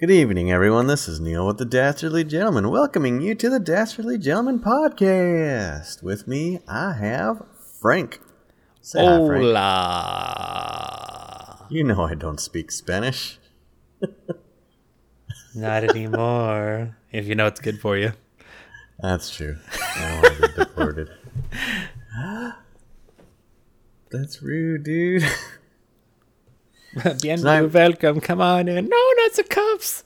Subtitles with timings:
[0.00, 0.86] Good evening, everyone.
[0.86, 6.02] This is Neil with the Dastardly Gentleman, welcoming you to the Dastardly Gentleman podcast.
[6.02, 7.44] With me, I have
[7.78, 8.18] Frank.
[8.80, 9.44] Say hi, Frank.
[9.44, 9.66] Hola.
[11.68, 13.38] You know I don't speak Spanish.
[15.54, 16.96] Not anymore.
[17.12, 18.14] if you know it's good for you.
[19.00, 19.58] That's true.
[19.96, 21.10] I don't want to be deported.
[24.10, 25.24] That's rude, dude.
[27.22, 28.20] Bien, Tonight- welcome.
[28.20, 28.88] Come on in.
[28.88, 30.04] No, not the cups.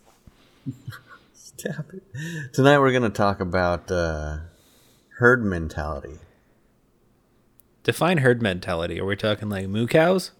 [1.32, 2.02] Stop it.
[2.52, 4.38] Tonight we're going to talk about uh,
[5.18, 6.18] herd mentality.
[7.84, 9.00] Define herd mentality.
[9.00, 10.32] Are we talking like moo cows?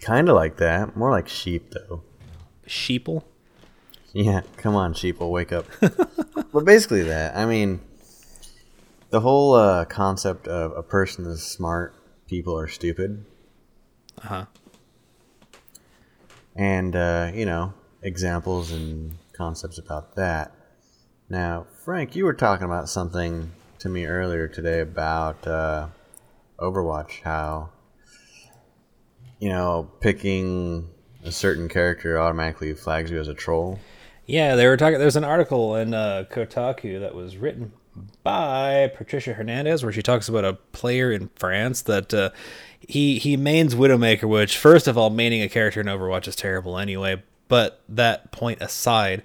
[0.00, 0.96] Kind of like that.
[0.96, 2.02] More like sheep, though.
[2.66, 3.24] Sheeple?
[4.12, 5.66] Yeah, come on, sheeple, wake up.
[5.80, 7.36] but basically that.
[7.36, 7.80] I mean,
[9.10, 11.94] the whole uh, concept of a person is smart,
[12.26, 13.24] people are stupid,
[14.22, 14.44] Uh huh.
[16.56, 20.52] And uh, you know examples and concepts about that.
[21.28, 25.88] Now, Frank, you were talking about something to me earlier today about uh,
[26.58, 27.22] Overwatch.
[27.22, 27.70] How
[29.38, 30.88] you know picking
[31.24, 33.78] a certain character automatically flags you as a troll.
[34.26, 34.98] Yeah, they were talking.
[34.98, 37.72] There's an article in uh, Kotaku that was written
[38.22, 42.30] by Patricia Hernandez where she talks about a player in France that uh,
[42.80, 46.78] he he mains Widowmaker, which first of all, maining a character in Overwatch is terrible
[46.78, 47.22] anyway.
[47.48, 49.22] But that point aside,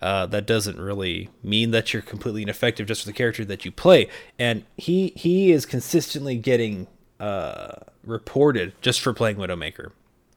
[0.00, 3.72] uh, that doesn't really mean that you're completely ineffective just for the character that you
[3.72, 4.08] play.
[4.38, 6.86] And he he is consistently getting
[7.18, 7.72] uh,
[8.04, 9.92] reported just for playing Widowmaker.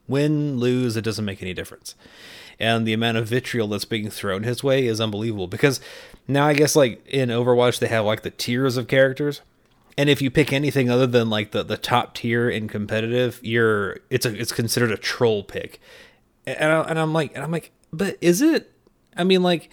[0.08, 1.94] Win, lose, it doesn't make any difference.
[2.60, 5.48] And the amount of vitriol that's being thrown his way is unbelievable.
[5.48, 5.82] Because
[6.28, 9.42] now I guess like in Overwatch they have like the tiers of characters.
[9.98, 13.98] And if you pick anything other than like the, the top tier in competitive, you're
[14.10, 15.80] it's a it's considered a troll pick.
[16.46, 18.72] And, I, and I'm like and I'm like, but is it?
[19.16, 19.70] I mean like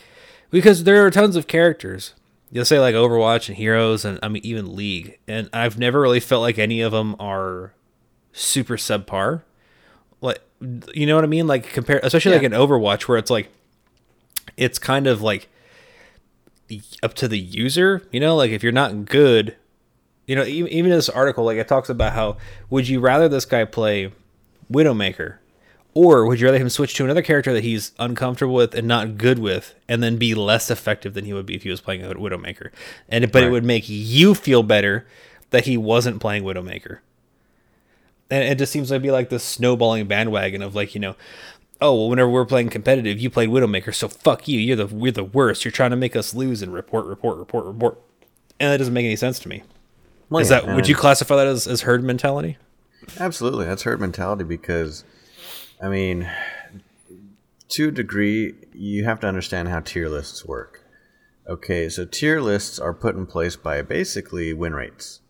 [0.50, 2.14] because there are tons of characters.
[2.50, 6.20] You'll say like Overwatch and Heroes and I mean even League, and I've never really
[6.20, 7.74] felt like any of them are
[8.32, 9.42] super subpar.
[10.20, 10.40] Like
[10.94, 11.46] you know what I mean?
[11.46, 12.46] Like compare, especially like Yeah.
[12.46, 13.50] in Overwatch, where it's like
[14.56, 15.48] it's kind of like
[17.02, 18.02] up to the user.
[18.10, 19.56] You know, like if you're not good,
[20.26, 22.36] you know, even, even in this article, like it talks about how
[22.70, 24.12] would you rather this guy play
[24.72, 25.36] Widowmaker,
[25.92, 29.18] or would you rather him switch to another character that he's uncomfortable with and not
[29.18, 32.04] good with, and then be less effective than he would be if he was playing
[32.04, 32.70] a Widowmaker?
[33.08, 35.06] And but it would make you feel better
[35.50, 36.98] that he wasn't playing Widowmaker.
[38.30, 41.14] And it just seems to be like this snowballing bandwagon of like you know
[41.80, 44.58] oh well whenever we're playing competitive you played widowmaker so fuck you.
[44.58, 45.64] You're the we're the worst.
[45.64, 48.00] You're trying to make us lose and report report report report.
[48.58, 49.62] And that doesn't make any sense to me
[50.30, 52.58] Well, is yeah, that would you classify that as, as herd mentality
[53.18, 55.04] Absolutely, that's herd mentality because,
[55.80, 56.30] I mean,
[57.70, 60.82] to a degree, you have to understand how tier lists work.
[61.48, 65.20] Okay, so tier lists are put in place by basically win rates.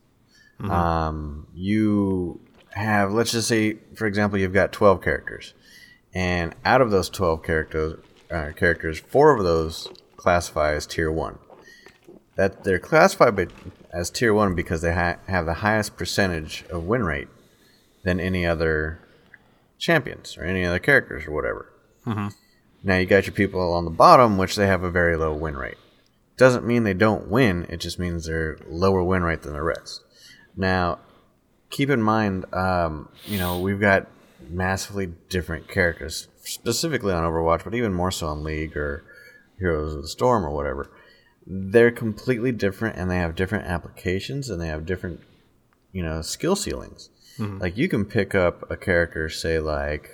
[0.60, 2.40] Um, you
[2.70, 5.52] have, let's just say, for example, you've got 12 characters,
[6.14, 7.98] and out of those 12 characters,
[8.30, 11.38] uh, characters, four of those classify as tier one.
[12.36, 13.46] That they're classified by,
[13.92, 17.28] as tier one because they ha- have the highest percentage of win rate
[18.02, 18.98] than any other
[19.78, 21.70] champions or any other characters or whatever.
[22.82, 25.56] Now you got your people on the bottom, which they have a very low win
[25.56, 25.78] rate.
[26.36, 27.66] Doesn't mean they don't win.
[27.68, 30.02] It just means they're lower win rate than the rest.
[30.56, 30.98] Now,
[31.70, 34.08] keep in mind, um, you know, we've got
[34.50, 39.04] massively different characters, specifically on Overwatch, but even more so on League or
[39.58, 40.90] Heroes of the Storm or whatever.
[41.46, 45.20] They're completely different, and they have different applications, and they have different,
[45.92, 47.10] you know, skill ceilings.
[47.58, 50.10] Like you can pick up a character, say like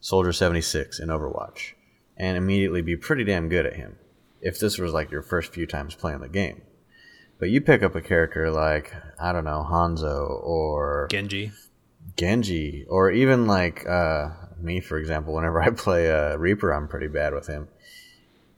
[0.00, 1.72] Soldier seventy six in Overwatch,
[2.16, 3.96] and immediately be pretty damn good at him.
[4.40, 6.62] If this was like your first few times playing the game,
[7.38, 11.52] but you pick up a character like I don't know Hanzo or genji
[12.16, 14.30] Genji, or even like uh,
[14.60, 17.68] me, for example, whenever I play uh, Reaper, I'm pretty bad with him.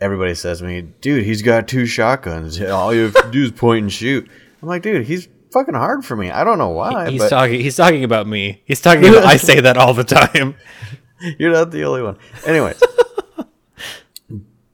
[0.01, 2.61] Everybody says to me, dude, he's got two shotguns.
[2.63, 4.29] All you have to do is point and shoot.
[4.63, 6.31] I'm like, dude, he's fucking hard for me.
[6.31, 9.37] I don't know why, he's but talking he's talking about me he's talking about i
[9.37, 10.55] say that all the time
[11.39, 12.17] you're not the only one.
[12.47, 12.81] Anyways,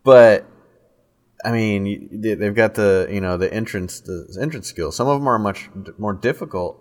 [0.05, 0.45] but
[1.45, 4.93] I mean, they- they've got the you know the entrance the entrance skill.
[4.93, 5.69] Some of them are much
[5.99, 6.79] more difficult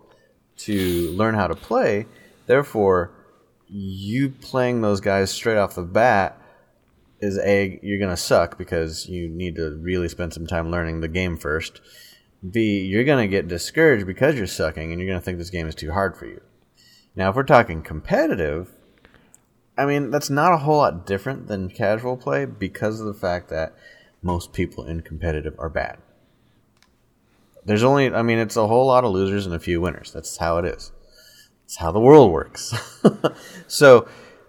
[0.57, 2.05] to learn how to play.
[2.47, 3.11] Therefore,
[3.67, 6.39] you playing those guys straight off the bat
[7.25, 11.07] is a you're gonna suck because you need to really spend some time learning the
[11.07, 11.81] game first.
[12.49, 15.75] B you're gonna get discouraged because you're sucking and you're gonna think this game is
[15.75, 16.41] too hard for you.
[17.15, 18.71] Now, if we're talking competitive,
[19.77, 23.49] I mean, that's not a whole lot different than casual play because of the fact
[23.49, 23.73] that
[24.21, 25.97] most people in competitive are bad.
[27.63, 30.11] There's only, I mean, it's a whole lot of losers and a few winners.
[30.11, 30.91] That's how it is.
[31.65, 32.73] It's how the world works.
[33.67, 34.07] so,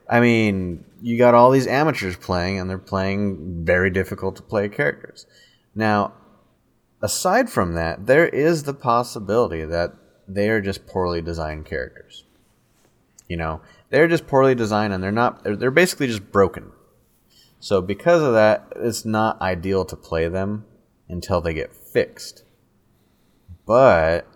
[0.09, 4.69] I mean, you got all these amateurs playing, and they're playing very difficult to play
[4.69, 5.27] characters.
[5.75, 6.15] Now,
[7.03, 9.95] aside from that, there is the possibility that
[10.27, 12.25] they are just poorly designed characters.
[13.29, 13.61] You know,
[13.91, 15.45] they're just poorly designed, and they're not.
[15.45, 16.73] They're, they're basically just broken.
[17.61, 20.65] So, because of that, it's not ideal to play them
[21.09, 22.45] until they get fixed.
[23.67, 24.27] But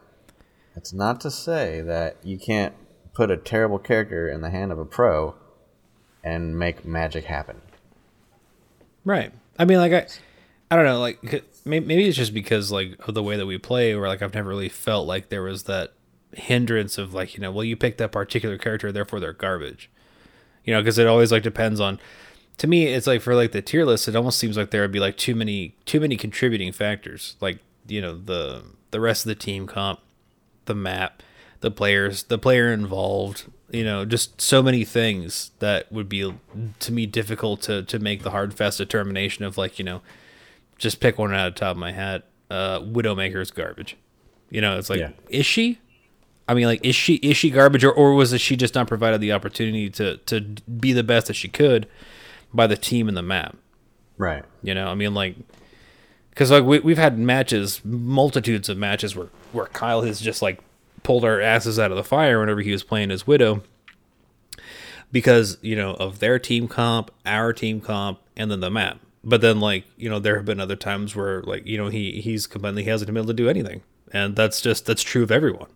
[0.74, 2.74] it's not to say that you can't
[3.12, 5.36] put a terrible character in the hand of a pro
[6.22, 7.60] and make magic happen.
[9.04, 9.32] Right.
[9.58, 10.06] I mean, like I,
[10.70, 11.00] I don't know.
[11.00, 14.34] Like maybe it's just because like of the way that we play, where like I've
[14.34, 15.92] never really felt like there was that
[16.32, 19.90] hindrance of like you know, well, you picked that particular character, therefore they're garbage.
[20.64, 21.98] You know, because it always like depends on.
[22.58, 24.92] To me, it's like for like the tier list, it almost seems like there would
[24.92, 27.36] be like too many too many contributing factors.
[27.40, 27.58] Like
[27.88, 30.00] you know the the rest of the team comp,
[30.66, 31.22] the map,
[31.60, 36.32] the players, the player involved, you know, just so many things that would be
[36.80, 40.02] to me difficult to to make the hard fast determination of like, you know,
[40.78, 42.24] just pick one out of the top of my hat.
[42.50, 43.96] Uh Widowmaker's garbage.
[44.50, 45.10] You know, it's like yeah.
[45.28, 45.78] is she?
[46.48, 48.88] I mean like is she is she garbage or, or was it she just not
[48.88, 51.86] provided the opportunity to to be the best that she could
[52.52, 53.56] by the team and the map?
[54.18, 54.44] Right.
[54.62, 55.36] You know, I mean like
[56.30, 60.60] because like we, we've had matches multitudes of matches where where kyle has just like
[61.02, 63.62] pulled our asses out of the fire whenever he was playing his widow
[65.12, 69.00] because you know of their team comp our team comp and then the map.
[69.22, 72.20] But then like you know there have been other times where like you know he
[72.20, 73.82] he's completely he hasn't been able to do anything.
[74.12, 75.68] And that's just that's true of everyone.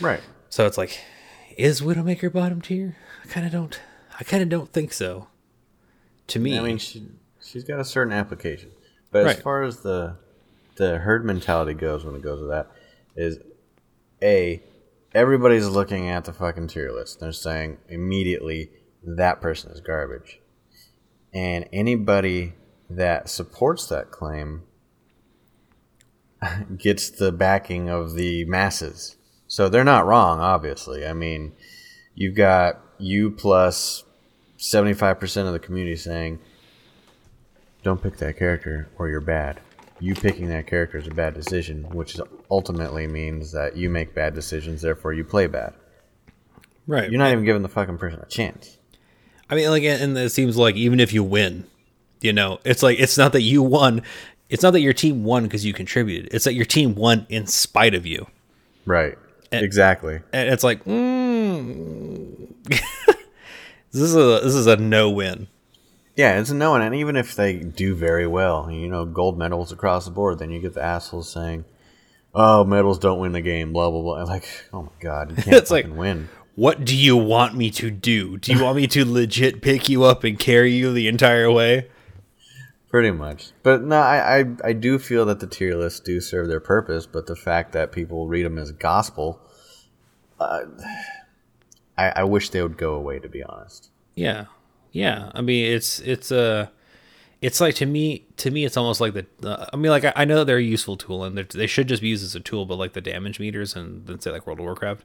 [0.00, 0.20] Right.
[0.50, 1.00] So it's like
[1.56, 2.96] is widowmaker bottom tier?
[3.24, 3.80] I kind of don't
[4.20, 5.28] i kind of don't think so.
[6.28, 6.58] To me.
[6.58, 7.06] I mean she
[7.42, 8.70] she's got a certain application.
[9.10, 9.36] But right.
[9.36, 10.16] as far as the
[10.76, 12.70] the herd mentality goes, when it goes to that,
[13.16, 13.38] is
[14.22, 14.62] a
[15.14, 17.20] everybody's looking at the fucking tier list.
[17.20, 18.70] They're saying immediately
[19.02, 20.40] that person is garbage,
[21.32, 22.54] and anybody
[22.90, 24.62] that supports that claim
[26.76, 29.16] gets the backing of the masses.
[29.46, 31.06] So they're not wrong, obviously.
[31.06, 31.52] I mean,
[32.14, 34.04] you've got you plus
[34.58, 36.38] 75% of the community saying
[37.82, 39.60] don't pick that character or you're bad.
[40.00, 42.18] You picking that character is a bad decision, which
[42.50, 45.74] ultimately means that you make bad decisions, therefore you play bad.
[46.86, 47.10] Right.
[47.10, 48.78] You're not even giving the fucking person a chance.
[49.50, 51.66] I mean, like, and it seems like even if you win,
[52.20, 54.02] you know, it's like it's not that you won.
[54.48, 56.32] It's not that your team won because you contributed.
[56.32, 58.26] It's that your team won in spite of you.
[58.86, 59.18] Right.
[59.52, 60.20] And, exactly.
[60.32, 65.48] And it's like, mm, this is a this is a no win.
[66.18, 69.70] Yeah, it's a no, and even if they do very well, you know, gold medals
[69.70, 71.64] across the board, then you get the assholes saying,
[72.34, 74.24] "Oh, medals don't win the game." Blah blah blah.
[74.24, 76.28] Like, oh my god, you can't it's like, win.
[76.56, 78.36] What do you want me to do?
[78.36, 81.88] Do you want me to legit pick you up and carry you the entire way?
[82.88, 86.48] Pretty much, but no, I, I I do feel that the tier lists do serve
[86.48, 89.40] their purpose, but the fact that people read them as gospel,
[90.40, 90.62] uh,
[91.96, 93.20] I, I wish they would go away.
[93.20, 93.90] To be honest.
[94.16, 94.46] Yeah,
[94.98, 96.66] yeah, I mean it's it's a uh,
[97.40, 100.12] it's like to me to me it's almost like the uh, I mean like I,
[100.16, 102.66] I, know they're a useful tool and they should just be used as a tool,
[102.66, 105.04] but like the damage meters and then say like World of Warcraft,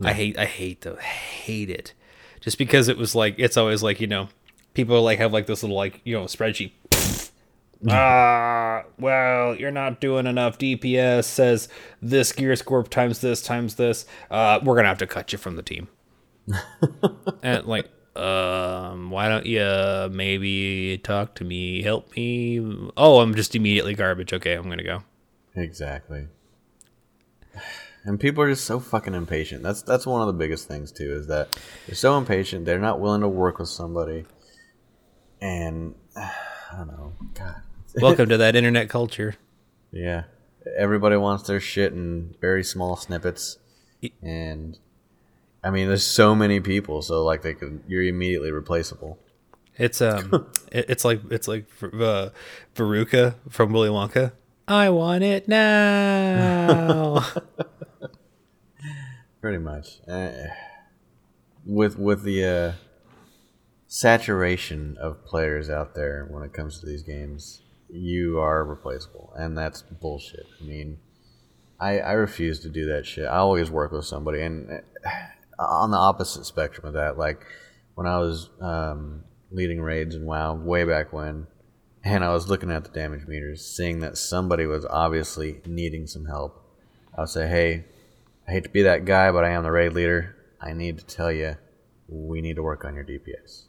[0.00, 0.08] yeah.
[0.08, 1.94] I hate I hate the hate it,
[2.40, 4.28] just because it was like it's always like you know
[4.72, 6.70] people like have like this little like you know spreadsheet.
[7.90, 11.24] Ah, uh, well, you're not doing enough DPS.
[11.24, 11.68] Says
[12.00, 14.06] this gear score times this times this.
[14.30, 15.88] Uh, we're gonna have to cut you from the team.
[17.42, 22.60] and like, um, why don't you maybe talk to me, help me?
[22.96, 24.32] Oh, I'm just immediately garbage.
[24.32, 25.02] Okay, I'm gonna go.
[25.54, 26.28] Exactly.
[28.04, 29.62] And people are just so fucking impatient.
[29.62, 31.12] That's that's one of the biggest things too.
[31.12, 32.66] Is that they're so impatient.
[32.66, 34.26] They're not willing to work with somebody.
[35.40, 36.30] And I
[36.76, 37.12] don't know.
[37.34, 37.62] God.
[38.02, 39.36] Welcome to that internet culture.
[39.92, 40.24] Yeah,
[40.76, 43.58] everybody wants their shit in very small snippets,
[44.20, 44.78] and
[45.64, 49.18] I mean, there's so many people, so like they could, you're immediately replaceable.
[49.76, 52.28] It's um, it's like it's like uh,
[52.74, 54.32] Veruca from Willy Wonka.
[54.68, 57.24] I want it now.
[59.40, 60.00] Pretty much.
[60.06, 60.32] Uh,
[61.64, 62.72] with with the uh,
[63.86, 69.56] saturation of players out there when it comes to these games, you are replaceable, and
[69.56, 70.46] that's bullshit.
[70.60, 70.98] I mean,
[71.80, 73.26] I I refuse to do that shit.
[73.26, 75.10] I always work with somebody, and uh,
[75.58, 77.44] on the opposite spectrum of that, like
[77.94, 81.46] when I was um, leading raids in WoW way back when,
[82.02, 86.26] and I was looking at the damage meters, seeing that somebody was obviously needing some
[86.26, 86.60] help.
[87.16, 87.84] I would say, "Hey,
[88.46, 90.36] I hate to be that guy, but I am the raid leader.
[90.60, 91.56] I need to tell you,
[92.08, 93.66] we need to work on your DPS.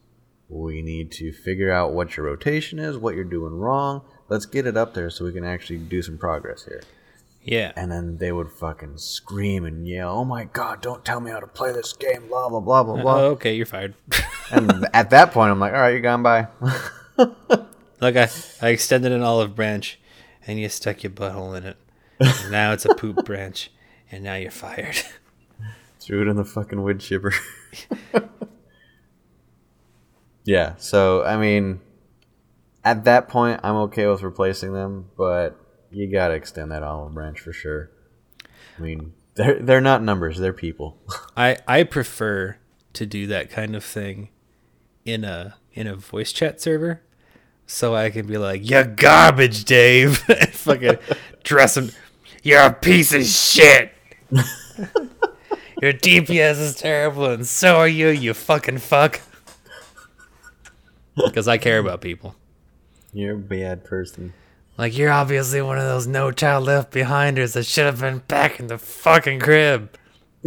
[0.50, 4.02] We need to figure out what your rotation is, what you're doing wrong.
[4.28, 6.82] Let's get it up there so we can actually do some progress here."
[7.46, 7.72] Yeah.
[7.76, 11.40] and then they would fucking scream and yell, "Oh my god, don't tell me how
[11.40, 13.16] to play this game!" Blah blah blah blah blah.
[13.18, 13.94] Uh, okay, you're fired.
[14.52, 16.48] and at that point, I'm like, "All right, you're gone by."
[18.02, 18.30] Like I,
[18.62, 20.00] I extended an olive branch,
[20.46, 21.78] and you stuck your butthole in it.
[22.20, 23.72] And now it's a poop branch,
[24.12, 24.98] and now you're fired.
[26.00, 27.34] Threw it in the fucking wood chipper.
[30.44, 31.80] yeah, so I mean,
[32.84, 35.58] at that point, I'm okay with replacing them, but
[35.96, 37.90] you gotta extend that olive branch for sure.
[38.78, 40.98] I mean, they're they're not numbers; they're people.
[41.38, 42.58] I I prefer
[42.94, 44.30] to do that kind of thing
[45.06, 47.02] in a in a voice chat server,
[47.66, 50.18] so I can be like, "You're garbage, Dave,"
[50.52, 50.98] fucking
[51.44, 51.92] dress him.
[52.44, 53.94] You're a piece of shit.
[55.82, 59.22] Your DPS is terrible, and so are you, you fucking fuck.
[61.16, 62.36] Because I care about people.
[63.14, 64.34] You're a bad person.
[64.78, 68.60] Like you're obviously one of those no child left behinders that should have been back
[68.60, 69.98] in the fucking crib.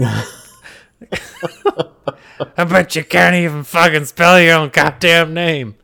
[2.56, 5.76] I bet you can't even fucking spell your own goddamn name.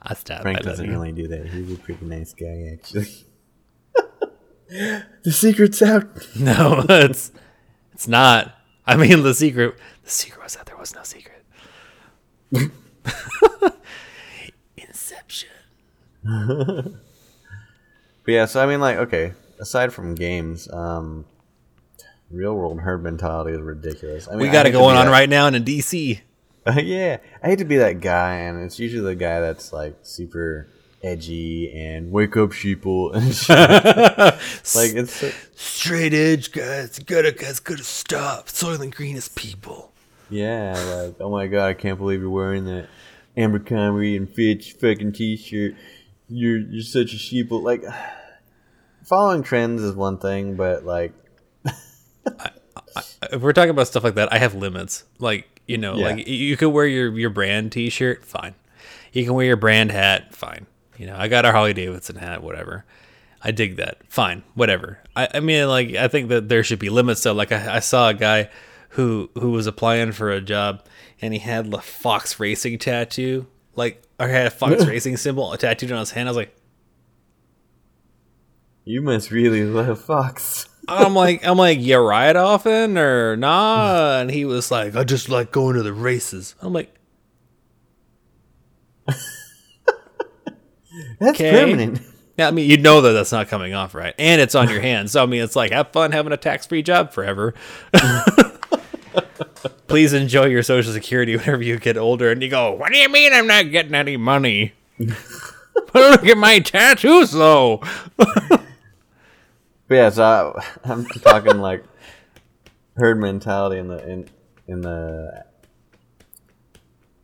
[0.00, 0.42] I stopped.
[0.42, 1.46] Frank doesn't really do that.
[1.48, 3.26] He's a pretty nice guy, actually.
[5.24, 6.06] the secret's out.
[6.38, 7.32] No, it's
[7.92, 8.54] it's not.
[8.86, 9.74] I mean, the secret.
[10.04, 11.44] The secret was that there was no secret.
[16.24, 16.92] But
[18.26, 21.24] yeah, so I mean, like, okay, aside from games, um,
[22.30, 24.28] real world herd mentality is ridiculous.
[24.28, 26.20] I mean, We got it going on that- right now in DC.
[26.76, 30.68] yeah, I hate to be that guy, and it's usually the guy that's like super
[31.02, 33.56] edgy and wake up sheeple and shit.
[34.76, 38.48] like it's so- Straight edge guys, gotta guys, gotta stop.
[38.48, 39.92] Soylent Green is people.
[40.28, 40.74] yeah,
[41.06, 42.88] like oh my god, I can't believe you're wearing that
[43.36, 45.74] Amber Abercrombie and Fitch fucking t-shirt.
[46.28, 47.62] You're you're such a sheeple.
[47.62, 47.84] Like
[49.04, 51.12] following trends is one thing, but like
[53.30, 55.04] If we're talking about stuff like that, I have limits.
[55.18, 56.04] Like you know, Yeah.
[56.08, 58.54] like you could wear your your brand T-shirt, fine.
[59.12, 60.66] You can wear your brand hat, fine.
[60.96, 62.84] You know, I got our Harley Davidson hat, whatever.
[63.42, 64.98] I dig that, fine, whatever.
[65.14, 67.22] I, I mean, like I think that there should be limits.
[67.22, 67.32] though.
[67.34, 68.50] like I, I saw a guy
[68.90, 70.84] who who was applying for a job,
[71.20, 75.92] and he had the Fox Racing tattoo, like or had a Fox Racing symbol tattooed
[75.92, 76.28] on his hand.
[76.28, 76.54] I was like.
[78.84, 80.66] you must really love Fox.
[80.88, 84.18] I'm like, I'm like, you ride often or nah?
[84.20, 86.54] And he was like, I just like going to the races.
[86.62, 86.94] I'm like,
[91.20, 91.50] That's Okay.
[91.50, 92.00] permanent.
[92.38, 94.80] yeah, I mean, you know that that's not coming off right, and it's on your
[94.80, 95.12] hands.
[95.12, 97.54] So I mean, it's like have fun having a tax-free job forever.
[99.86, 102.30] Please enjoy your social security whenever you get older.
[102.30, 104.72] And you go, what do you mean I'm not getting any money?
[104.98, 107.82] but look at my tattoos though.
[109.88, 111.82] But yeah, so I, I'm talking like
[112.96, 114.28] herd mentality in the in
[114.66, 115.44] in the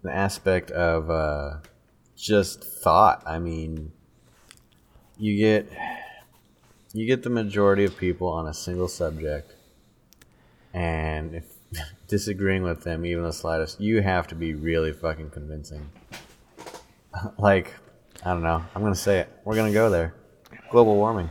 [0.02, 1.58] the aspect of uh,
[2.16, 3.22] just thought.
[3.26, 3.92] I mean,
[5.18, 5.68] you get
[6.94, 9.54] you get the majority of people on a single subject,
[10.72, 11.44] and if
[12.08, 15.90] disagreeing with them even the slightest, you have to be really fucking convincing.
[17.38, 17.72] like,
[18.24, 18.64] I don't know.
[18.74, 19.30] I'm gonna say it.
[19.44, 20.14] We're gonna go there.
[20.70, 21.30] Global warming.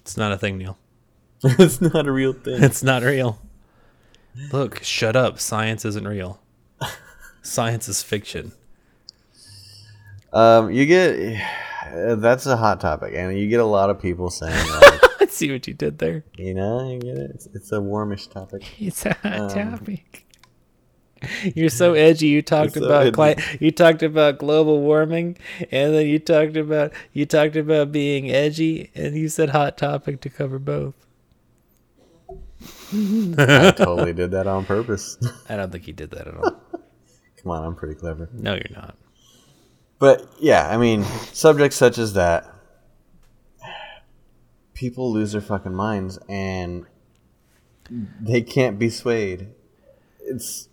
[0.00, 0.78] It's not a thing, Neil.
[1.44, 2.62] it's not a real thing.
[2.62, 3.40] It's not real.
[4.52, 5.38] Look, shut up.
[5.38, 6.40] Science isn't real.
[7.42, 8.52] Science is fiction.
[10.32, 11.40] Um, you get
[12.18, 14.66] that's a hot topic, and you get a lot of people saying,
[15.42, 16.24] see what you did there.
[16.36, 17.30] you know, you get it.
[17.34, 18.62] It's, it's a warmish topic.
[18.78, 20.26] It's a hot um, topic.
[21.54, 22.28] You're so edgy.
[22.28, 25.38] You talked about cli- you talked about global warming,
[25.70, 30.20] and then you talked about you talked about being edgy, and you said hot topic
[30.22, 30.94] to cover both.
[32.92, 35.16] I totally did that on purpose.
[35.48, 36.60] I don't think he did that at all.
[37.40, 38.28] Come on, I'm pretty clever.
[38.32, 38.96] No, you're not.
[39.98, 42.51] But yeah, I mean, subjects such as that,
[44.82, 46.86] people lose their fucking minds, and
[48.20, 49.46] they can't be swayed.
[50.18, 50.68] It's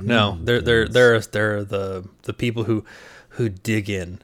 [0.00, 2.82] No, they're they're they're they're the the people who
[3.30, 4.22] who dig in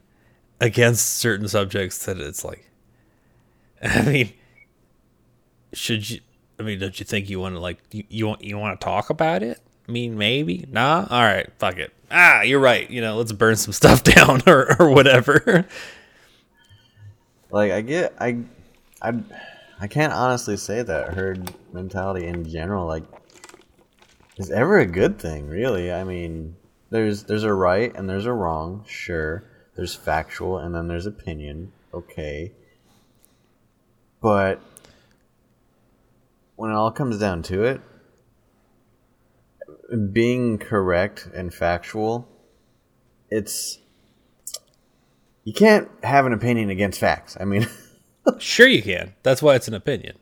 [0.59, 2.67] against certain subjects that it's like
[3.83, 4.33] I mean
[5.71, 6.21] should you
[6.59, 8.83] I mean, don't you think you want to like you, you want you want to
[8.83, 9.59] talk about it?
[9.87, 10.65] I mean, maybe.
[10.69, 11.07] Nah.
[11.09, 11.49] All right.
[11.57, 11.91] Fuck it.
[12.11, 12.87] Ah, you're right.
[12.89, 15.67] You know, let's burn some stuff down or or whatever.
[17.51, 18.39] Like I get I
[19.01, 19.13] I
[19.79, 23.03] I can't honestly say that herd mentality in general like
[24.37, 25.91] is ever a good thing, really.
[25.91, 26.55] I mean,
[26.89, 29.43] there's there's a right and there's a wrong, sure.
[29.75, 31.73] There's factual and then there's opinion.
[31.93, 32.53] Okay.
[34.21, 34.61] But
[36.55, 37.81] when it all comes down to it,
[40.13, 42.27] being correct and factual,
[43.29, 43.79] it's
[45.43, 47.37] you can't have an opinion against facts.
[47.39, 47.67] I mean,
[48.37, 49.13] sure you can.
[49.23, 50.17] That's why it's an opinion.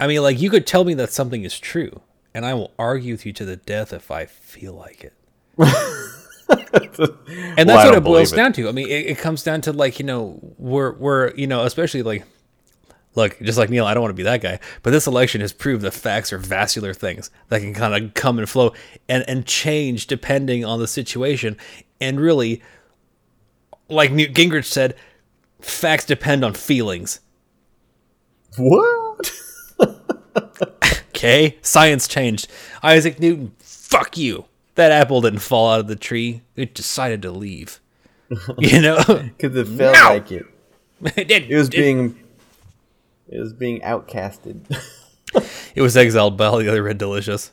[0.00, 2.00] I mean, like you could tell me that something is true,
[2.34, 5.14] and I will argue with you to the death if I feel like it.
[5.58, 5.68] and
[6.78, 6.98] that's
[7.66, 8.36] well, what it boils it.
[8.36, 8.68] down to.
[8.68, 12.02] I mean, it, it comes down to like you know we're we're you know especially
[12.02, 12.24] like
[13.14, 15.52] look, just like Neil, I don't want to be that guy, but this election has
[15.52, 18.72] proved that facts are vascular things that can kind of come and flow
[19.08, 21.56] and, and change depending on the situation.
[22.00, 22.62] And really,
[23.88, 24.94] like Newt Gingrich said,
[25.60, 27.20] facts depend on feelings.
[28.56, 29.32] What?
[31.10, 32.48] okay, science changed.
[32.82, 34.46] Isaac Newton, fuck you.
[34.74, 36.42] That apple didn't fall out of the tree.
[36.54, 37.80] It decided to leave.
[38.58, 39.02] You know?
[39.06, 40.08] Because it felt no!
[40.10, 40.44] like it.
[41.16, 41.50] it, did.
[41.50, 42.18] it was being
[43.28, 44.64] it was being outcasted.
[45.74, 47.52] it was exiled by all the other red delicious.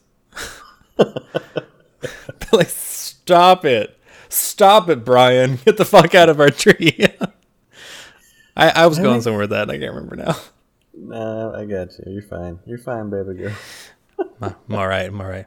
[2.51, 3.97] like, stop it.
[4.35, 5.55] Stop it, Brian.
[5.65, 6.97] Get the fuck out of our tree.
[8.57, 9.69] I, I was going somewhere with that.
[9.69, 10.35] I can't remember now.
[10.97, 12.05] No, I got you.
[12.13, 12.57] You're fine.
[12.65, 13.53] You're fine, baby girl.
[14.41, 15.07] I'm all right.
[15.07, 15.45] I'm all right.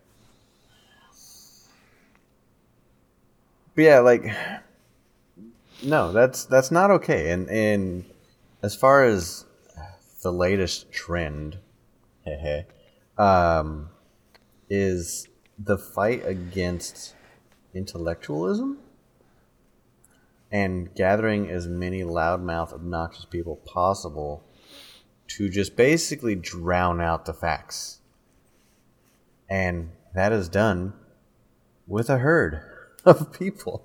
[3.75, 4.25] But yeah, like,
[5.83, 7.31] no, that's that's not okay.
[7.31, 8.05] And and
[8.63, 9.47] as far as
[10.23, 11.57] the latest trend,
[13.17, 13.89] um,
[14.69, 17.15] is the fight against
[17.79, 18.79] intellectualism
[20.51, 24.43] and gathering as many loudmouth, obnoxious people possible
[25.29, 28.01] to just basically drown out the facts.
[29.49, 30.95] And that is done
[31.87, 32.61] with a herd
[33.05, 33.85] of people.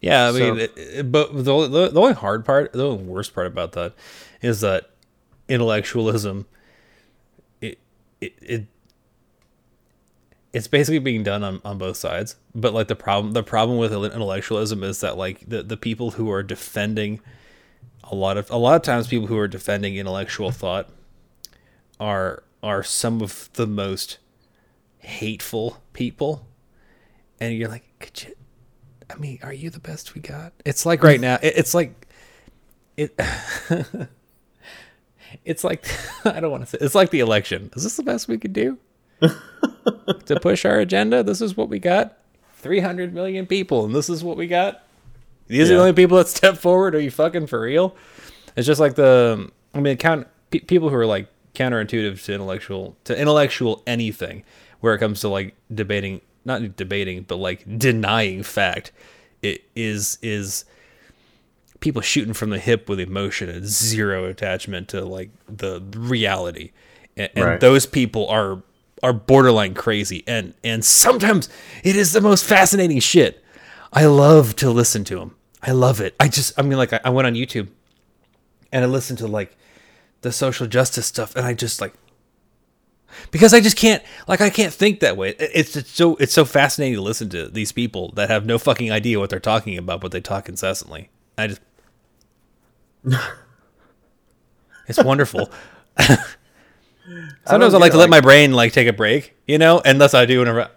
[0.00, 3.34] Yeah, I mean, it, it, but the, the, the only hard part, the only worst
[3.34, 3.94] part about that
[4.40, 4.90] is that
[5.48, 6.46] intellectualism
[7.60, 7.78] it,
[8.20, 8.66] it, it
[10.52, 13.92] it's basically being done on, on both sides but like the problem the problem with
[13.92, 17.20] intellectualism is that like the, the people who are defending
[18.04, 20.90] a lot of a lot of times people who are defending intellectual thought
[21.98, 24.18] are are some of the most
[24.98, 26.46] hateful people.
[27.40, 28.34] And you're like could you
[29.10, 30.52] i mean are you the best we got?
[30.64, 32.06] It's like right now it, it's like
[32.96, 33.14] it
[35.44, 35.86] it's like
[36.24, 37.70] I don't want to say it's like the election.
[37.74, 38.78] Is this the best we could do
[40.26, 41.22] to push our agenda?
[41.22, 42.18] This is what we got.
[42.56, 44.84] 300 million people, and this is what we got.
[45.48, 45.74] These yeah.
[45.74, 46.94] are the only people that step forward.
[46.94, 47.96] Are you fucking for real?
[48.56, 53.18] It's just like the I mean, count people who are like counterintuitive to intellectual to
[53.18, 54.44] intellectual anything,
[54.80, 58.92] where it comes to like debating, not debating, but like denying fact.
[59.42, 60.64] It is is
[61.80, 66.70] people shooting from the hip with emotion and zero attachment to like the reality
[67.16, 67.60] and, and right.
[67.60, 68.62] those people are
[69.02, 71.48] are borderline crazy and and sometimes
[71.82, 73.42] it is the most fascinating shit
[73.92, 77.00] i love to listen to them i love it i just i mean like i,
[77.04, 77.68] I went on youtube
[78.70, 79.56] and i listened to like
[80.20, 81.94] the social justice stuff and i just like
[83.30, 85.30] because I just can't like I can't think that way.
[85.38, 88.90] It's, it's so it's so fascinating to listen to these people that have no fucking
[88.90, 91.10] idea what they're talking about, but they talk incessantly.
[91.36, 91.60] I just
[94.88, 95.50] it's wonderful.
[97.46, 100.14] Sometimes I, I like to let my brain like take a break, you know, unless
[100.14, 100.70] I do whenever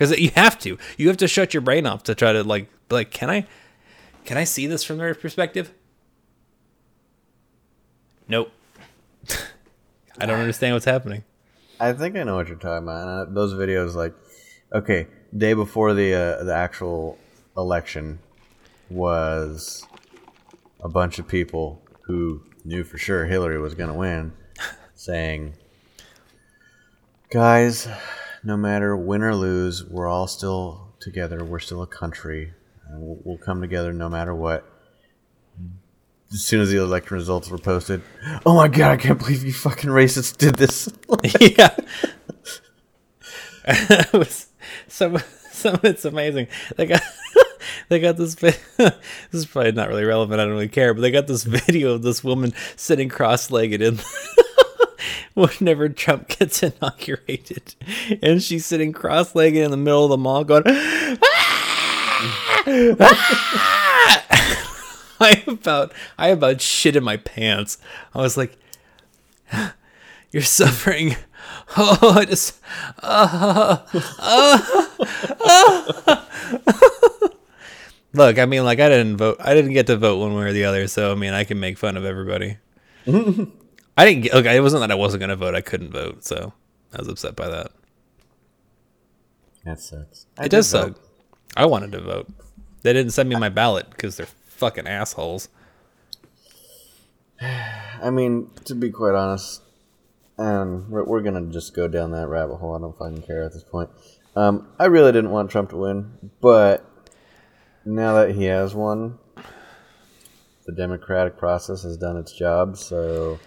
[0.00, 0.78] because you have to.
[0.96, 3.46] You have to shut your brain off to try to like like can I
[4.24, 5.72] can I see this from their perspective?
[8.26, 8.50] Nope.
[10.18, 11.24] I don't understand what's happening.
[11.78, 13.08] I think I know what you're talking about.
[13.08, 14.14] Uh, those videos, like,
[14.72, 17.18] okay, day before the uh, the actual
[17.56, 18.20] election
[18.88, 19.86] was
[20.82, 24.32] a bunch of people who knew for sure Hillary was going to win
[25.00, 25.54] saying,
[27.30, 27.88] guys,
[28.44, 31.42] no matter win or lose, we're all still together.
[31.42, 32.52] We're still a country.
[32.90, 34.70] We'll, we'll come together no matter what.
[36.30, 38.02] As soon as the election results were posted,
[38.44, 40.86] oh my god, I can't believe you fucking racists did this.
[41.40, 41.74] yeah.
[43.66, 44.48] it was
[44.86, 45.16] some
[45.50, 46.46] some it's amazing.
[46.76, 47.00] They got
[47.88, 48.34] they got this.
[48.34, 48.58] this
[49.32, 50.40] is probably not really relevant.
[50.40, 53.98] I don't really care, but they got this video of this woman sitting cross-legged in
[55.34, 57.74] whenever Trump gets inaugurated,
[58.22, 60.64] and she's sitting cross-legged in the middle of the mall, going.
[60.66, 61.18] "Ah!
[63.00, 67.78] Ah!" I about I about shit in my pants.
[68.14, 68.56] I was like,
[70.32, 71.16] "You're suffering."
[71.76, 72.58] Oh, I just.
[78.12, 79.36] Look, I mean, like I didn't vote.
[79.38, 81.60] I didn't get to vote one way or the other, so I mean, I can
[81.60, 82.56] make fun of everybody.
[84.00, 84.22] I didn't.
[84.22, 85.54] Get, okay, it wasn't that I wasn't gonna vote.
[85.54, 86.54] I couldn't vote, so
[86.94, 87.70] I was upset by that.
[89.66, 90.24] That sucks.
[90.38, 90.88] I It does did suck.
[90.88, 91.00] vote.
[91.54, 92.28] I wanted to vote.
[92.82, 95.50] They didn't send me my ballot because they're fucking assholes.
[97.42, 99.60] I mean, to be quite honest,
[100.38, 102.74] and we're, we're gonna just go down that rabbit hole.
[102.74, 103.90] I don't fucking care at this point.
[104.34, 106.86] Um, I really didn't want Trump to win, but
[107.84, 109.18] now that he has won,
[110.64, 112.78] the democratic process has done its job.
[112.78, 113.38] So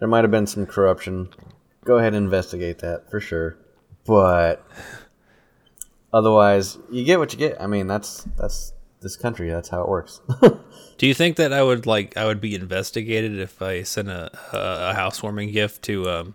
[0.00, 1.28] there might have been some corruption.
[1.84, 3.56] Go ahead and investigate that for sure.
[4.06, 4.66] But
[6.12, 7.60] otherwise, you get what you get.
[7.60, 9.48] I mean, that's that's this country.
[9.50, 10.20] That's how it works.
[10.98, 14.30] Do you think that I would like I would be investigated if I sent a
[14.52, 16.34] a, a housewarming gift to um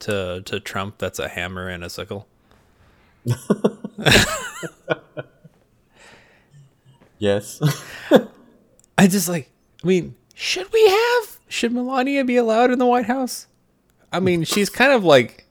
[0.00, 2.28] to to Trump that's a hammer and a sickle?
[7.18, 7.60] yes.
[8.98, 9.50] I just like
[9.82, 13.46] I mean, should we have should Melania be allowed in the White House?
[14.12, 15.46] I mean, she's kind of like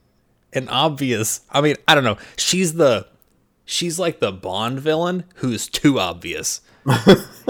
[0.52, 1.40] an obvious.
[1.50, 2.18] I mean, I don't know.
[2.36, 3.06] She's the
[3.64, 6.60] she's like the Bond villain who's too obvious.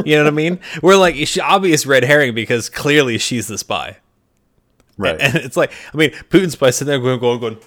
[0.04, 0.60] you know what I mean?
[0.82, 3.98] We're like she's obvious red herring because clearly she's the spy.
[4.96, 5.20] right.
[5.20, 7.58] And it's like, I mean, Putin's spy sitting there going, going, going.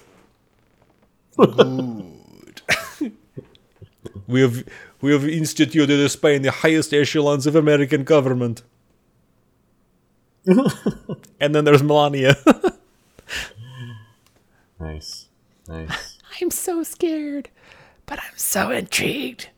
[2.98, 3.12] Good.
[4.26, 4.64] we have
[5.00, 8.62] we have instituted a spy in the highest echelons of American government.
[11.40, 12.36] and then there's Melania.
[14.80, 15.26] Nice.
[15.68, 16.18] Nice.
[16.40, 17.50] I'm so scared,
[18.06, 19.50] but I'm so intrigued.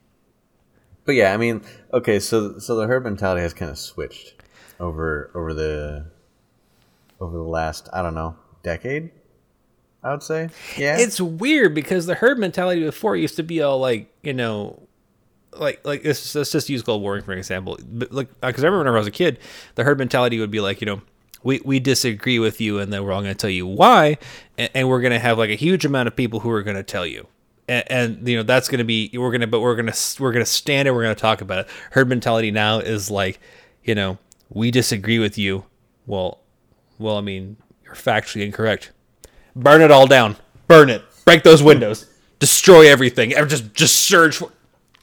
[1.05, 4.35] But yeah, I mean, okay, so so the herd mentality has kind of switched
[4.81, 6.07] over over the
[7.21, 9.11] over the last I don't know decade.
[10.03, 13.79] I would say, yeah, It's weird because the herd mentality before used to be all
[13.79, 14.82] like, you know,
[15.57, 17.79] like like let's, let's just use Cold Warring for an example.
[17.85, 19.39] But like uh, because I remember when I was a kid,
[19.75, 21.03] the herd mentality would be like, you know,
[21.43, 24.19] we we disagree with you, and then we're all going to tell you why,
[24.59, 26.77] and, and we're going to have like a huge amount of people who are going
[26.77, 27.27] to tell you.
[27.69, 30.23] And, and you know that's going to be we're going to but we're going to
[30.23, 31.69] we're going to stand and we're going to talk about it.
[31.93, 33.41] Herd mentality now is like,
[33.85, 35.65] you know, we disagree with you.
[36.07, 36.41] Well,
[36.99, 38.91] well, I mean, you're factually incorrect.
[39.55, 40.37] Burn it all down.
[40.67, 41.03] Burn it.
[41.25, 42.07] Break those windows.
[42.39, 43.31] Destroy everything.
[43.31, 44.51] Just just surge for.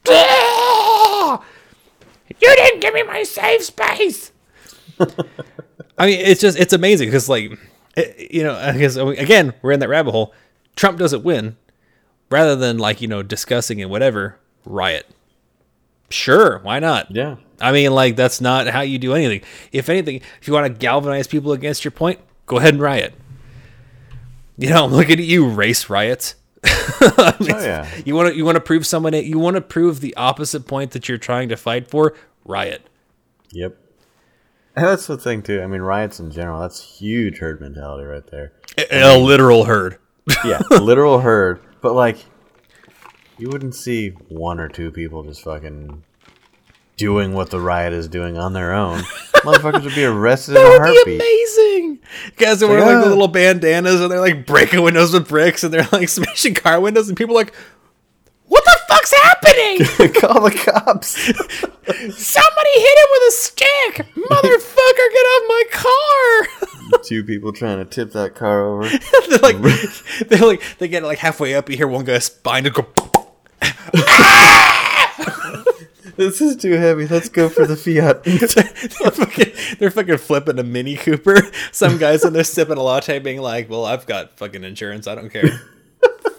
[2.42, 4.32] You didn't give me my safe space.
[5.98, 7.52] I mean, it's just it's amazing because like,
[7.96, 10.34] it, you know, because again we're in that rabbit hole.
[10.76, 11.58] Trump doesn't win,
[12.30, 14.38] rather than like you know discussing and whatever.
[14.66, 15.08] Riot.
[16.10, 17.12] Sure, why not?
[17.12, 19.42] yeah, I mean, like that's not how you do anything.
[19.72, 23.14] If anything, if you want to galvanize people against your point, go ahead and riot.
[24.58, 26.36] You know, I'm looking at you, race riots.
[27.02, 27.88] Oh, yeah.
[28.06, 30.92] You want to you want to prove someone you want to prove the opposite point
[30.92, 32.14] that you're trying to fight for.
[32.46, 32.82] Riot.
[33.52, 33.78] yep.
[34.76, 35.62] And that's the thing too.
[35.62, 36.60] I mean, riots in general.
[36.60, 38.52] That's huge herd mentality right there.
[38.78, 39.98] A, a literal herd.
[40.46, 41.60] Yeah, literal herd.
[41.82, 42.18] But like,
[43.38, 46.04] you wouldn't see one or two people just fucking
[46.98, 49.02] doing what the riot is doing on their own.
[49.44, 52.00] Motherfuckers would be arrested in a That would be amazing.
[52.38, 55.74] Guys are wearing like the little bandanas and they're like breaking windows with bricks and
[55.74, 57.54] they're like smashing car windows and people are like,
[58.48, 59.78] what the fuck's happening?
[60.20, 61.10] Call the cops.
[61.90, 64.06] Somebody hit him with a stick!
[64.16, 67.00] Motherfucker, get off my car!
[67.04, 68.90] Two people trying to tip that car over.
[69.30, 69.58] they're like,
[70.28, 71.70] they're like, they get like halfway up.
[71.70, 72.88] You hear one guy's spine and go.
[73.96, 75.64] Ah!
[76.20, 77.08] This is too heavy.
[77.08, 78.24] Let's go for the Fiat.
[79.00, 81.38] they're, fucking, they're fucking flipping a Mini Cooper.
[81.72, 85.08] Some guys in there sipping a latte, being like, "Well, I've got fucking insurance.
[85.08, 85.62] I don't care.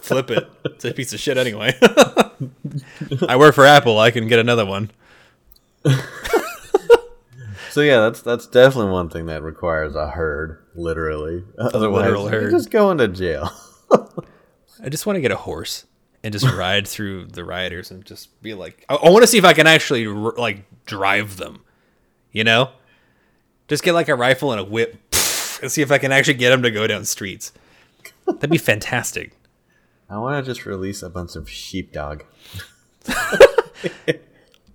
[0.02, 0.50] Flip it.
[0.66, 1.78] It's a piece of shit anyway.
[3.26, 3.98] I work for Apple.
[3.98, 4.90] I can get another one."
[7.70, 11.44] So yeah, that's that's definitely one thing that requires a herd, literally.
[11.56, 13.48] Otherwise, literal you're just going to jail.
[14.82, 15.84] I just want to get a horse
[16.22, 19.38] and just ride through the rioters and just be like, I, I want to see
[19.38, 21.60] if I can actually r- like drive them,
[22.32, 22.70] you know?
[23.68, 24.98] Just get like a rifle and a whip
[25.62, 27.52] and see if I can actually get them to go down streets.
[28.26, 29.32] That'd be fantastic.
[30.08, 32.24] I want to just release a bunch of sheepdog.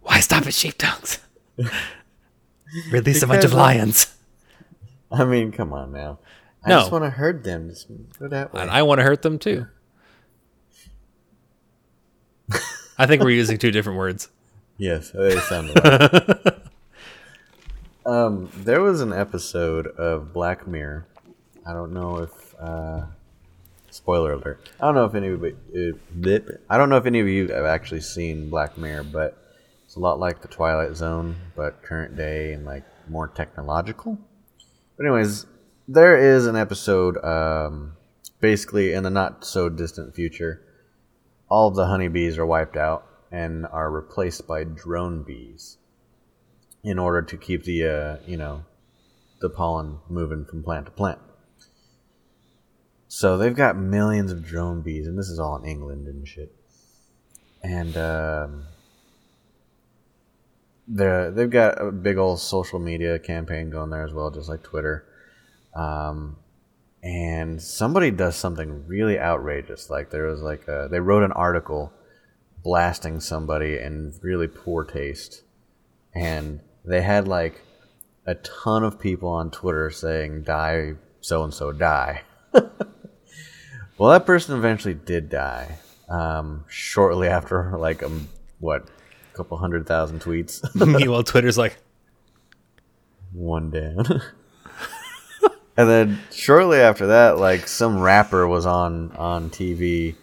[0.01, 1.19] Why stop at sheepdogs?
[2.91, 4.15] Release a bunch of lions.
[5.12, 6.19] I mean, come on now.
[6.63, 6.79] I No.
[6.79, 7.69] just want to hurt them.
[7.69, 7.88] Just
[8.19, 8.62] go that way.
[8.62, 9.67] And I want to hurt them too.
[12.97, 14.29] I think we're using two different words.
[14.77, 16.55] Yes, they sound alike.
[18.05, 21.05] um, there was an episode of Black Mirror.
[21.65, 22.55] I don't know if.
[22.60, 23.05] Uh,
[23.95, 24.69] spoiler alert.
[24.79, 26.60] I don't know if any of you, uh.
[26.69, 29.38] I don't know if any of you have actually seen Black Mirror, but
[29.86, 34.17] it's a lot like the Twilight Zone, but current day and like more technological.
[34.97, 35.45] But anyways,
[35.88, 37.93] there is an episode, um,
[38.41, 40.62] basically in the not so distant future,
[41.49, 45.77] all of the honeybees are wiped out and are replaced by drone bees
[46.84, 48.63] in order to keep the uh, you know
[49.41, 51.19] the pollen moving from plant to plant.
[53.08, 56.53] So they've got millions of drone bees, and this is all in England and shit.
[57.63, 58.63] And um,
[60.88, 64.63] they're, they've got a big old social media campaign going there as well, just like
[64.63, 65.05] Twitter.
[65.73, 66.38] Um,
[67.05, 69.91] and somebody does something really outrageous.
[69.91, 71.93] Like there was like a, they wrote an article
[72.63, 75.43] blasting somebody in really poor taste,
[76.15, 77.61] and they had like
[78.25, 84.57] a ton of people on Twitter saying "die so and so die." well, that person
[84.57, 85.77] eventually did die.
[86.09, 88.87] Um, shortly after, like um, what,
[89.31, 90.63] a couple hundred thousand tweets,
[90.97, 91.77] Meanwhile, Twitter's like,
[93.31, 94.23] one down.
[95.77, 100.15] And then shortly after that, like some rapper was on on TV,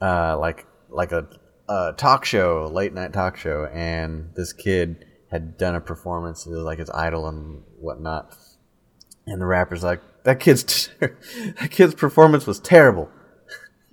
[0.00, 1.28] uh, like like a,
[1.68, 6.46] a talk show, late night talk show, and this kid had done a performance.
[6.46, 8.36] It was like his idol and whatnot.
[9.26, 13.10] And the rapper's like, "That kid's that kid's performance was terrible.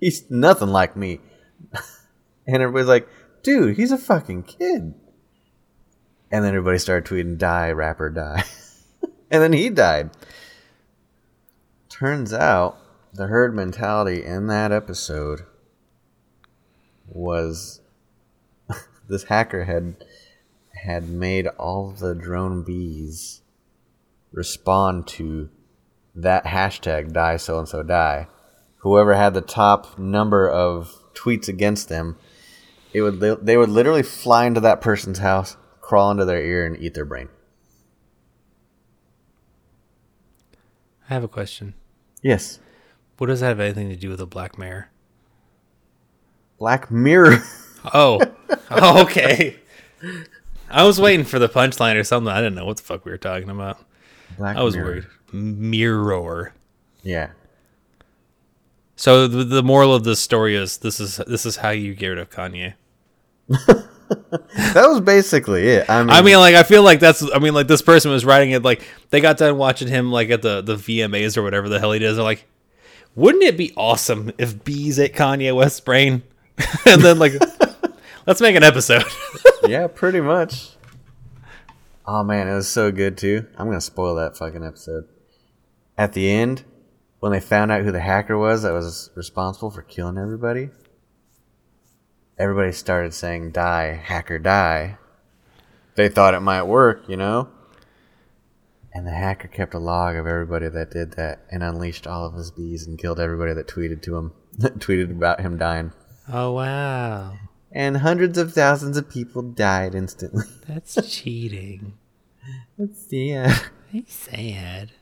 [0.00, 1.20] He's nothing like me."
[2.46, 3.08] and everybody's like,
[3.42, 4.94] "Dude, he's a fucking kid."
[6.30, 8.44] And then everybody started tweeting, "Die, rapper, die."
[9.30, 10.10] and then he died.
[11.92, 12.78] Turns out
[13.12, 15.42] the herd mentality in that episode
[17.06, 17.82] was
[19.08, 20.02] this hacker had
[20.84, 23.42] had made all the drone bees
[24.32, 25.50] respond to
[26.14, 28.26] that hashtag die so and so die.
[28.78, 32.16] Whoever had the top number of tweets against them,
[32.94, 36.82] it would they would literally fly into that person's house, crawl into their ear, and
[36.82, 37.28] eat their brain.
[41.10, 41.74] I have a question.
[42.22, 42.60] Yes,
[43.18, 44.90] What does that have anything to do with a black mare?
[46.58, 47.38] Black Mirror.
[47.92, 48.20] Oh,
[48.70, 49.56] oh okay.
[50.70, 52.32] I was waiting for the punchline or something.
[52.32, 53.76] I didn't know what the fuck we were talking about.
[54.38, 54.86] Black I was Mirror.
[54.86, 55.06] worried.
[55.32, 56.54] Mirror.
[57.02, 57.30] Yeah.
[58.94, 62.06] So the, the moral of this story is this is this is how you get
[62.06, 62.74] rid of Kanye.
[64.74, 65.88] That was basically it.
[65.88, 67.22] I mean, I mean, like I feel like that's.
[67.34, 68.62] I mean, like this person was writing it.
[68.62, 71.92] Like they got done watching him like at the the VMAs or whatever the hell
[71.92, 72.16] he does.
[72.16, 72.46] They're like,
[73.14, 76.22] wouldn't it be awesome if bees ate Kanye West's brain?
[76.86, 77.32] and then like,
[78.26, 79.04] let's make an episode.
[79.66, 80.70] yeah, pretty much.
[82.06, 83.46] Oh man, it was so good too.
[83.56, 85.08] I'm gonna spoil that fucking episode.
[85.96, 86.64] At the end,
[87.20, 90.70] when they found out who the hacker was that was responsible for killing everybody,
[92.38, 94.98] everybody started saying "Die, hacker, die."
[95.94, 97.48] They thought it might work, you know.
[98.94, 102.34] And the hacker kept a log of everybody that did that and unleashed all of
[102.34, 105.92] his bees and killed everybody that tweeted to him, tweeted about him dying.
[106.30, 107.36] oh wow,
[107.70, 110.44] And hundreds of thousands of people died instantly.
[110.68, 111.94] that's cheating.
[112.78, 113.58] That's yeah.
[113.90, 114.92] He's sad.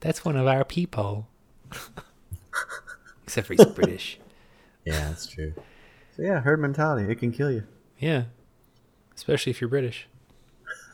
[0.00, 1.28] That's one of our people.
[3.24, 4.18] Except for he's British.
[4.84, 5.54] Yeah, that's true.
[6.16, 7.10] So yeah, herd mentality.
[7.10, 7.64] It can kill you.
[7.98, 8.24] Yeah.
[9.14, 10.08] Especially if you're British.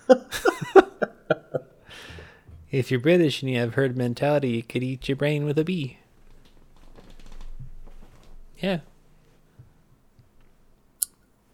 [2.71, 5.65] if you're British and you have herd mentality, you could eat your brain with a
[5.65, 5.99] bee.
[8.59, 8.81] Yeah.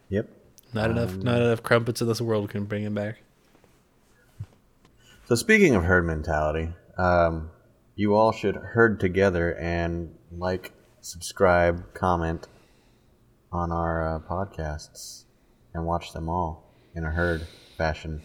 [0.08, 0.28] Yep.
[0.74, 3.22] Not enough not enough crumpets in this world can bring him back.
[5.26, 7.50] So speaking of herd mentality, um,
[7.94, 12.46] you all should herd together and like, subscribe, comment
[13.52, 15.24] on our uh, podcasts,
[15.74, 18.22] and watch them all in a herd fashion.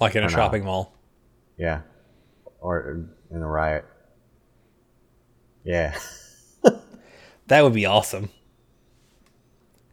[0.00, 0.36] Like in a Or not.
[0.36, 0.94] shopping mall.
[1.58, 1.80] Yeah,
[2.60, 3.84] or in a riot.
[5.64, 5.96] Yeah.
[7.48, 8.28] That would be awesome.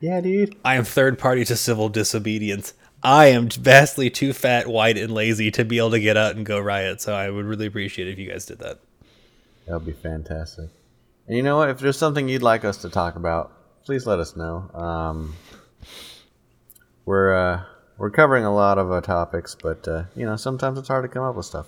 [0.02, 0.58] Yeah, dude.
[0.66, 2.74] I am third party to civil disobedience.
[3.02, 6.46] I am vastly too fat, white, and lazy to be able to get out and
[6.46, 8.80] go riot, so I would really appreciate it if you guys did that.
[9.68, 10.70] That would be fantastic.
[11.28, 11.70] And you know what?
[11.70, 13.54] If there's something you'd like us to talk about,
[13.86, 14.70] please let us know.
[14.74, 15.36] Um,
[17.06, 17.64] we're uh,
[17.98, 21.08] we're covering a lot of uh, topics, but uh, you know sometimes it's hard to
[21.10, 21.68] come up with stuff.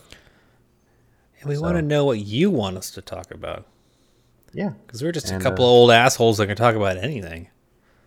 [1.40, 3.66] And we So- want to know what you want us to talk about.
[4.54, 4.72] Yeah.
[4.86, 7.50] Because we're just And, a couple uh, of old assholes that can talk about anything.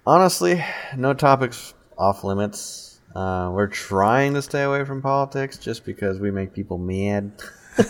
[0.07, 0.64] Honestly,
[0.96, 2.99] no topics off limits.
[3.14, 7.33] Uh, we're trying to stay away from politics just because we make people mad.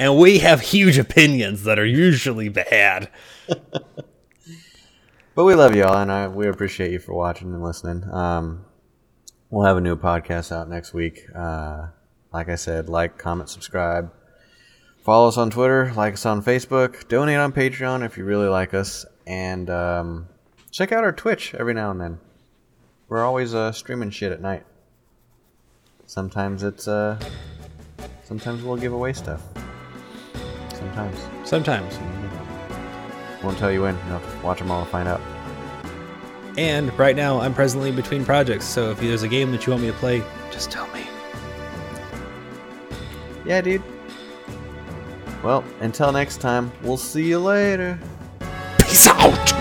[0.00, 3.08] And we have huge opinions that are usually bad.
[5.34, 8.08] But we love y'all, and I, we appreciate you for watching and listening.
[8.12, 8.64] Um,
[9.50, 11.26] we'll have a new podcast out next week.
[11.34, 11.88] Uh,
[12.32, 14.12] like I said, like, comment, subscribe.
[15.02, 18.74] Follow us on Twitter, like us on Facebook, donate on Patreon if you really like
[18.74, 20.28] us, and um,
[20.70, 22.20] check out our Twitch every now and then.
[23.08, 24.64] We're always uh, streaming shit at night.
[26.06, 27.18] Sometimes it's uh,
[28.22, 29.42] sometimes we'll give away stuff.
[30.74, 31.98] Sometimes Sometimes.
[33.44, 33.94] Won't tell you when.
[33.94, 35.20] You'll have to watch them all to find out.
[36.56, 39.82] And right now, I'm presently between projects, so if there's a game that you want
[39.82, 41.04] me to play, just tell me.
[43.44, 43.82] Yeah, dude.
[45.42, 47.98] Well, until next time, we'll see you later.
[48.78, 49.53] Peace out!